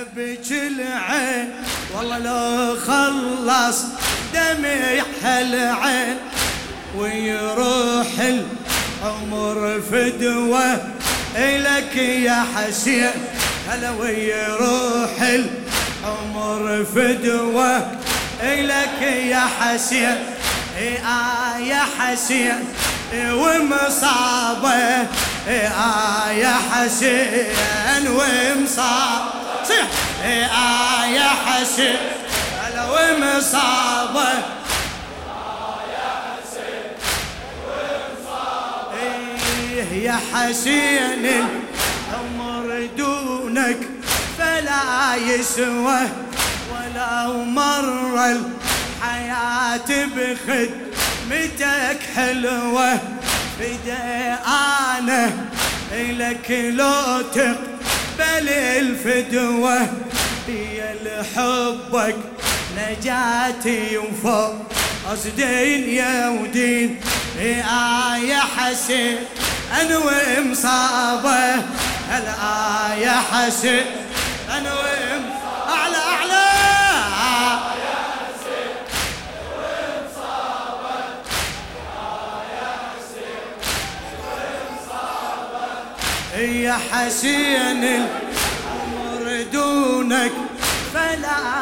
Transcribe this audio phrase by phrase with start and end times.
[0.00, 1.50] ابك العين.
[1.94, 3.78] والله لو خلص
[4.34, 6.16] دمع هالعين
[6.96, 10.82] ويروح العمر فدوة
[11.36, 13.10] إلك يا حسين.
[13.68, 17.90] هلا ويروح العمر فدوة
[18.42, 20.16] إلك يا حسين.
[21.04, 22.64] آه يا حسين
[23.14, 25.06] ومصابة
[25.48, 27.46] آه يا حسين
[30.26, 31.96] يا حسين.
[32.62, 34.28] هلا ومصابة.
[39.92, 41.24] يا حسين
[42.10, 43.78] العمر دونك
[44.38, 46.00] فلا يسوى.
[46.70, 52.98] ولو مر الحياة بخدمتك حلوة.
[53.60, 53.92] بدي
[54.98, 55.30] أنا
[55.92, 59.88] لك لو تقبل الفدوة.
[60.48, 62.16] هي لحبك
[62.76, 64.54] نجاتي وفوق
[65.10, 67.00] قصدين يا ودين
[68.16, 69.18] يا حسين
[69.80, 71.54] أنا ومصابة.
[72.10, 73.86] هلا يا حسين
[74.50, 75.24] أنا وم
[75.68, 76.46] أعلى أعلى.
[77.82, 78.72] يا حسين
[86.34, 90.32] حسين يا حسين العمر دونك.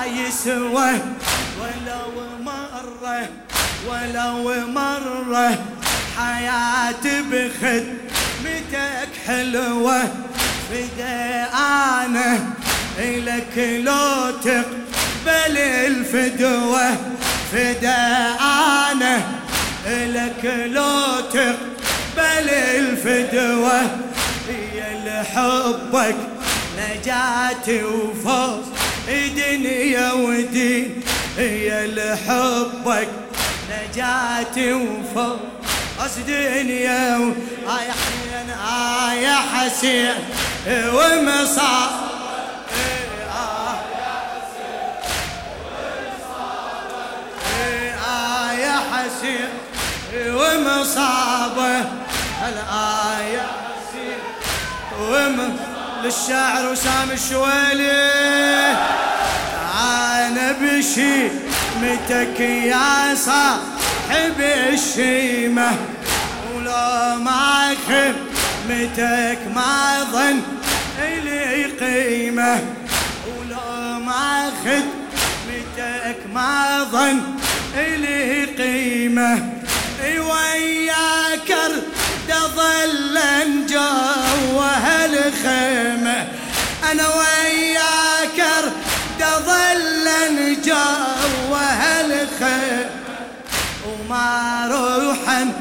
[0.00, 0.92] فلا يسوى
[1.60, 3.28] ولو مره
[3.88, 5.58] ولو مره
[6.18, 10.02] حياتي بخدمتك حلوة
[10.70, 12.38] فدا أنا
[12.98, 16.96] إلك لو تقبل الفدوة
[17.52, 18.36] فدا
[18.92, 19.22] أنا
[19.86, 23.80] إلك لو تقبل الفدوة
[24.48, 26.16] هي لحبك
[26.78, 28.79] نجاتي وفوز.
[29.08, 31.00] دنيا ودين
[31.38, 33.08] هي لحبك
[33.70, 40.14] نجاتي وفوز دنيا آه يا حسين آه يا حسين.
[40.94, 41.90] ومصاب
[48.08, 49.48] آه يا حسين.
[50.34, 51.78] ومصابه
[52.48, 54.18] الآية حسين.
[55.00, 55.56] وم
[56.04, 58.76] للشاعر وسام الشويلي.
[59.80, 61.28] أنا بشي
[61.82, 65.70] متك يا صاحب الشيمة.
[66.54, 70.40] ولو ما خدمتك ما ظن
[70.98, 72.60] إلي قيمة.
[73.26, 77.20] ولو ما خدمتك ما ظن
[77.76, 79.59] إلي قيمة.
[86.92, 92.90] أنا وياك أرد ظل جوا هالخيمة
[93.86, 95.52] وما روحا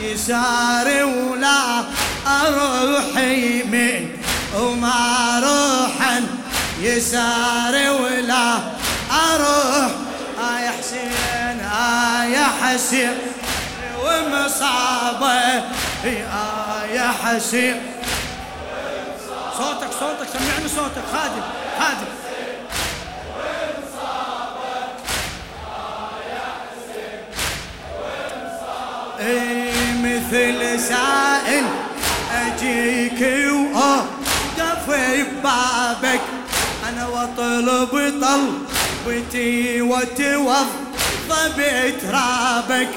[0.00, 1.84] يساري ولا
[2.26, 4.16] أروح يمين.
[4.56, 6.26] وما روحا
[6.80, 8.58] يساري ولا
[9.34, 9.90] أروح.
[10.60, 11.58] يا حسين
[12.32, 13.14] يا حسين
[14.04, 15.64] ومصابه
[16.94, 17.99] يا حسين.
[19.60, 21.04] صوتك صوتك سمعني صوتك.
[21.12, 21.42] خادم
[21.78, 22.10] خادم.
[29.20, 29.72] اي
[30.02, 31.64] مثل سائل
[32.32, 33.20] أجيك
[33.74, 36.20] واوقف ببابك.
[36.88, 38.12] أنا واطلب
[39.06, 40.66] طلبتي واتوظف
[41.58, 42.88] بترابك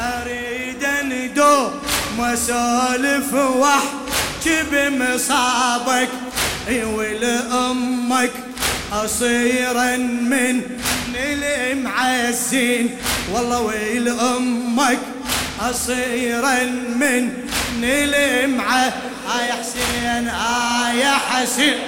[0.00, 1.70] أريد اندوم
[2.18, 3.34] واسولف
[4.46, 6.08] واحكي بمصابك
[6.68, 8.30] اي ولامك
[8.92, 10.62] اصيرا من
[11.14, 12.98] المعزين
[13.32, 14.98] والله ويل أمك
[15.60, 16.62] اصيرا
[16.96, 17.30] من
[17.80, 18.92] نلمعه
[19.28, 21.78] آه يا حسين آه يا حسين.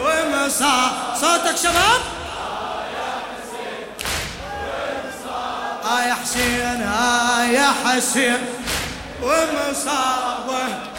[0.00, 2.00] ومصا صوتك شباب.
[5.84, 8.38] آه يا حسين آه يا حسين.
[9.22, 10.97] ومصابه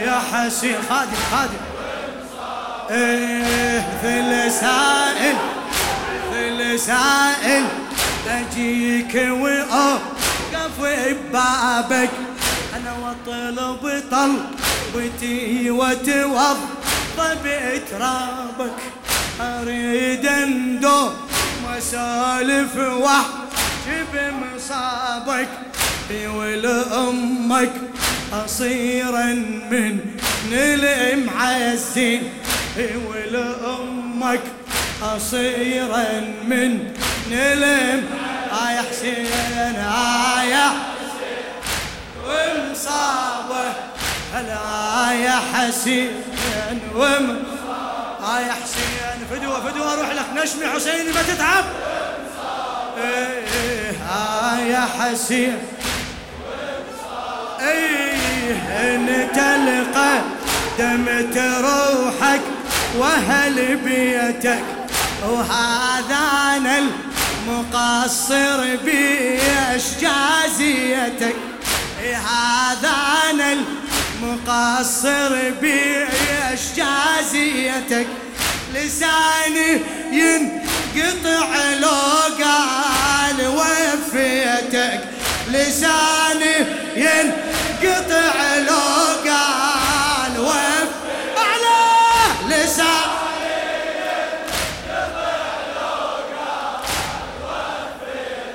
[0.00, 0.76] يا حسين.
[0.88, 1.62] خادم خادم.
[2.90, 5.36] إيه ذل سائل
[6.32, 7.64] ذل سائل
[8.28, 12.10] اجيك واوقف ببابك.
[12.76, 16.58] أنا واطلب طلبتي واتوضى
[17.44, 18.80] بترابك
[19.40, 21.14] أريد اندوم
[21.64, 24.04] وأسولف واحكي
[26.10, 27.72] بمصابك ولأمك
[28.32, 29.24] اصيرا
[29.70, 29.98] من
[30.52, 32.32] المعزين
[33.08, 34.40] ولأمك
[35.02, 36.94] أصيرا من
[37.30, 38.06] نلم
[38.70, 39.26] يا حسين
[40.44, 41.44] يا حسين
[42.26, 43.72] ومصابة
[44.34, 46.10] هلا يا حسين.
[46.94, 47.44] وم
[48.40, 49.26] يا حسين.
[49.30, 50.42] فدوة فدوة أروح لك.
[50.42, 51.64] نشمي حسين ما تتعب.
[54.10, 55.58] آه يا حسين.
[57.62, 58.54] إيه
[58.94, 60.20] انت القى
[60.78, 62.40] دمت روحك
[62.98, 64.62] واهل بيتك؟
[65.28, 66.18] وهذا
[66.56, 71.36] أنا المقصر بيش جازيتك.
[72.00, 72.92] هذا
[73.30, 73.56] أنا
[74.22, 78.06] المقصر بيش جازيتك.
[78.74, 79.80] لساني
[80.12, 81.48] ينقطع
[81.80, 81.88] لو
[82.44, 85.00] قال وفيتك.
[85.48, 86.66] لساني
[86.96, 87.49] ينقطع
[87.84, 88.80] لو
[89.30, 90.90] قال وف
[91.38, 91.84] أعلى
[92.48, 93.10] لساني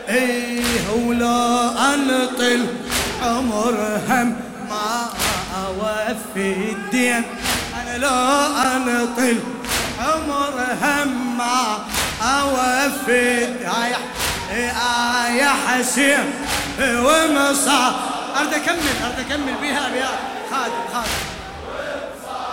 [0.10, 2.68] إيه ولو أنطل
[3.24, 4.36] عمر هم
[4.70, 5.10] ما
[5.58, 7.24] أوفي الدين.
[7.82, 8.10] أنا لو
[8.76, 9.40] أنطل
[10.00, 11.78] عمر هم ما
[12.22, 13.46] أوفي
[15.36, 16.26] يا حسين
[16.82, 18.05] ومصا
[18.38, 20.20] ارد اكمل ارد اكمل بيها ابيات
[20.52, 21.10] خادم خادم.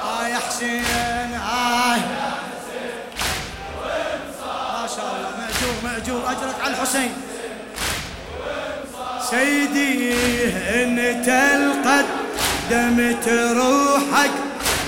[0.05, 1.97] آه يا حسين آه.
[4.73, 5.31] ما شاء الله.
[5.39, 6.21] مأجور مأجور.
[6.31, 7.13] أجرك على الحسين.
[9.31, 10.15] سيدي
[10.83, 14.31] انت القدمت روحك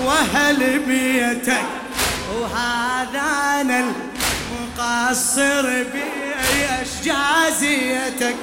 [0.05, 1.64] واهل بيتك؟
[2.35, 3.20] وهذا
[3.61, 3.85] أنا
[4.50, 8.37] المقصر بيش جازيتك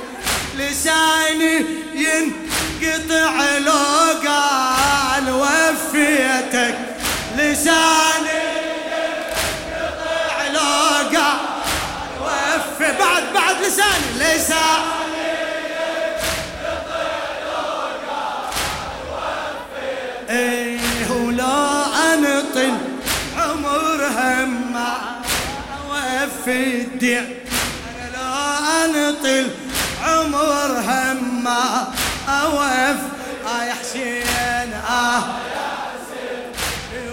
[0.58, 1.66] لساني
[1.96, 3.74] ينقطع لو
[4.30, 6.78] قال وفيتك.
[7.38, 8.42] لساني
[9.68, 10.60] ينقطع لو
[11.20, 11.38] قال
[12.22, 14.08] وفي بعد بعد لساني.
[14.20, 14.92] لساني
[20.30, 21.84] إيه ولو
[22.14, 22.78] انطل
[23.38, 24.76] عمر هم
[25.90, 27.36] وفي الدين
[28.00, 29.50] أنا لو أنطل
[30.22, 31.48] عمر هم
[32.30, 32.98] أوف.
[33.48, 35.24] آه يا حسين آه.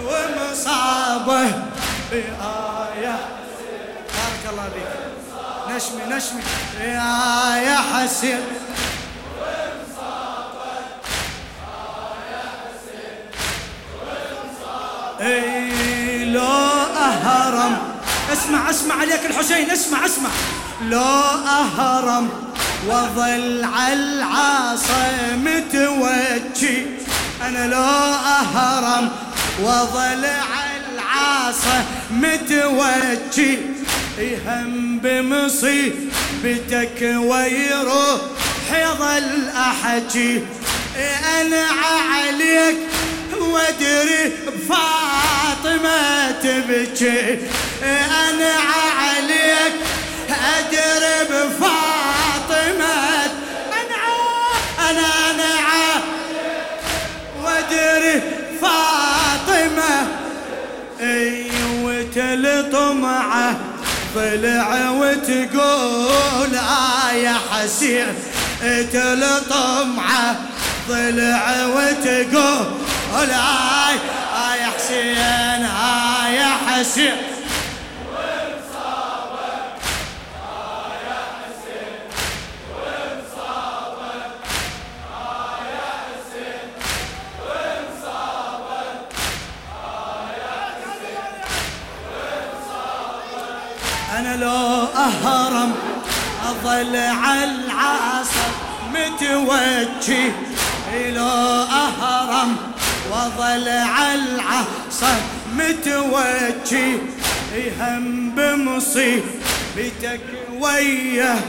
[0.05, 1.51] ومصابه.
[2.11, 3.19] بآية
[4.15, 6.41] بارك الله بك نشمي نشمي.
[6.81, 8.41] يا يا حسين.
[15.21, 16.41] إي لو
[16.97, 17.77] أهرم.
[18.33, 20.29] اسمع اسمع عليك الحسين اسمع اسمع.
[20.81, 22.48] لو أهرم
[22.87, 26.85] وظل على العاصى متوجي.
[27.41, 29.11] أنا لو أهرم
[29.61, 33.57] وظل على العاصى متوجي.
[34.17, 38.21] يهم بمصيبتك ويروح
[38.71, 40.43] يظل احكي
[41.41, 41.65] أنا
[42.11, 42.77] عليك
[43.39, 47.39] وأدري بفاطمه تبكي.
[47.83, 48.53] أنا
[48.99, 49.73] عليك
[58.61, 60.07] فاطمة.
[61.01, 61.51] أي
[61.83, 63.55] وتلطمعه
[64.15, 68.07] ضلع وتقول آه يا حسين
[68.93, 70.35] تلطمعه
[70.89, 77.15] ضلع وتقول آه يا حسين آه يا حسين.
[94.35, 95.71] لو أهرم
[96.49, 98.49] أظل على العصر
[98.93, 100.31] متوجي
[101.15, 101.25] لو
[101.63, 102.57] أهرم
[103.11, 105.15] وأظل على العصر
[105.53, 106.97] متوجي
[107.79, 110.21] هم بمصيبتك
[110.59, 111.39] وياه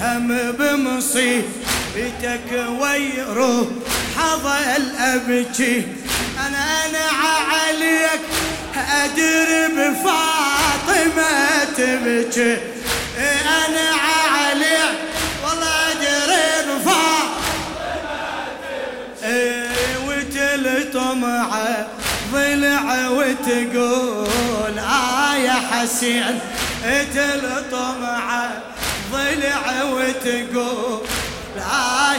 [0.00, 3.68] هم بمصيبتك ويروح
[4.16, 5.82] حظل أبكي.
[6.38, 7.04] أنا أنا
[7.52, 8.20] عليك
[8.76, 12.58] ادري بفاطمة تبكي
[13.18, 13.86] أنا
[14.34, 14.98] عليك
[15.44, 17.36] والله ادري بفاطمة.
[20.06, 21.86] وتلطمعه
[22.32, 26.38] ضلع وتقول آه يا حسين.
[27.14, 28.50] تلطمعه
[29.12, 31.00] ضلع وتقول
[31.58, 32.16] آه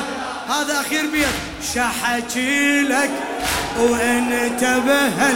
[0.49, 1.27] هذا أخير بيت
[1.75, 3.09] شحكي لك
[3.79, 5.35] وانت بهل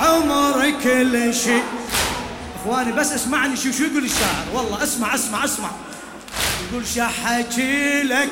[0.00, 1.62] عمر كل شيء.
[2.60, 5.70] إخواني بس اسمعني شو شو يقول الشاعر؟ والله اسمع اسمع اسمع.
[6.70, 8.30] يقول شحكي لك؟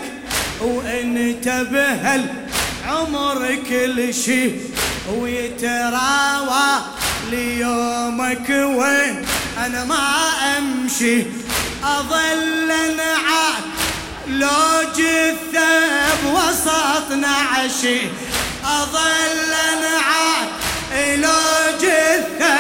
[0.61, 2.27] وانت بهل
[2.89, 4.61] عمر كل شيء.
[5.19, 6.83] ويتراوى
[7.31, 9.27] ليومك وين
[9.59, 9.99] أنا ما
[10.59, 11.23] أمشي.
[11.85, 13.65] أظل انعاد
[14.29, 15.69] لو جثة
[16.25, 18.01] بوسط نعشي
[18.67, 20.49] اظل انعاد
[21.17, 22.57] لو جثة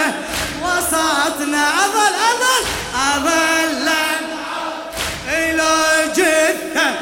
[0.63, 1.69] وسطنا.
[1.85, 2.65] أظل أظل.
[2.95, 3.89] اظل
[5.57, 6.95] لو جثة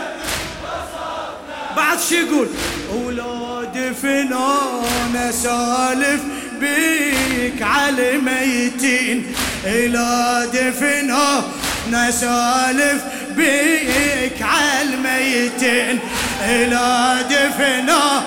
[1.77, 2.49] بعد شو يقول؟
[2.93, 6.21] ولو دفنونا سالف
[6.61, 9.35] بيك على ميتين.
[9.65, 11.45] إلى دفنه
[11.91, 13.03] نسالف
[13.37, 15.99] بيك على الميتين
[16.45, 18.23] إلى دفنه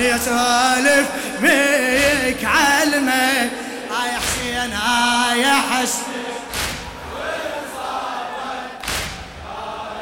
[0.00, 1.08] نسالف
[1.42, 6.10] بيك على الميتين يا حسين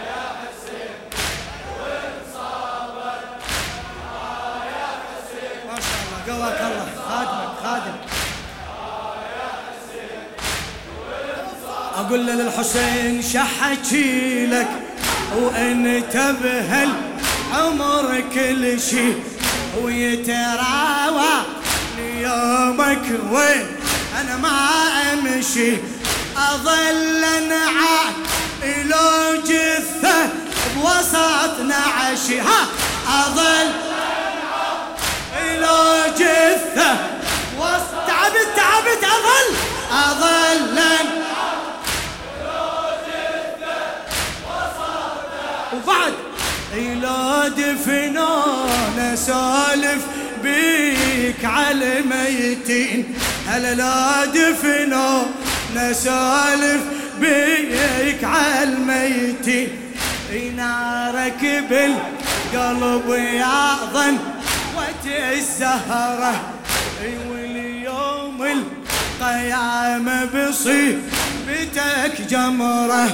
[0.09, 0.78] يا حسين
[6.28, 6.88] قواك الله.
[7.09, 7.97] خادمك خادم
[11.95, 14.69] أقول له للحسين شحكي لك
[15.37, 16.88] وانت بهل
[17.55, 19.12] عمر كل شي.
[19.83, 21.35] ويتراوى
[21.97, 23.67] ليومك وين
[24.21, 24.59] أنا ما
[25.13, 25.73] أمشي.
[26.37, 28.15] أظل انعاد
[28.85, 30.29] لو جثة
[30.77, 32.67] بوسط نعشي ها
[33.09, 33.71] أظل
[35.61, 36.97] لو جثة
[37.59, 39.57] وسط تعبت تعبت أظل.
[39.93, 40.79] أظل
[45.73, 46.15] وبعد
[46.73, 48.48] إلى دفنونا
[49.27, 50.03] سالف
[50.43, 53.05] بيك على ميتين.
[53.49, 56.83] هلا لا دفنونا سالف
[57.21, 59.69] بيك على الميتين.
[60.57, 64.19] نارك بالقلب يا ظن
[64.77, 66.41] وقت الزهرة
[67.31, 68.39] واليوم
[69.21, 73.07] القيامة بصيبتك جمرة.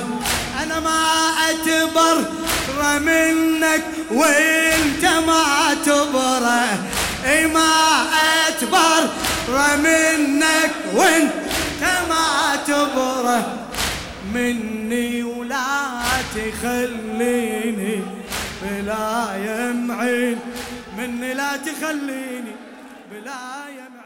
[0.62, 1.00] أنا ما
[1.50, 2.16] أتبر
[2.98, 6.78] منك وانت ما تبره
[7.26, 8.06] إي ما
[8.48, 9.08] أتبر
[9.76, 13.42] منك وانت ما تبره
[14.34, 15.64] مني ولا
[16.34, 18.02] تخليني
[18.62, 20.38] بلا يمعين.
[20.98, 22.54] مني لا تخليني
[23.10, 24.03] بلا يمعين.